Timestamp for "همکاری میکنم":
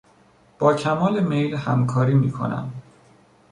1.55-2.73